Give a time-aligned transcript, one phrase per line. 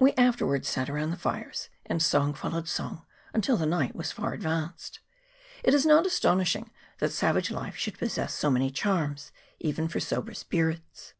[0.00, 4.32] We afterwards sat around the fires, and song followed song until the night was far
[4.32, 4.98] advanced.
[5.62, 9.30] It is not astonishing that savage life should possess so many charms
[9.60, 11.14] even for sober spirits.